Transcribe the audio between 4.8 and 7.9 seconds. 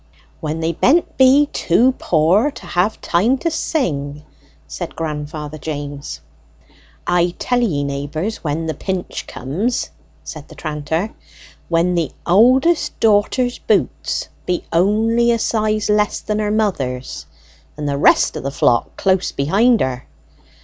grandfather James. "I tell ye,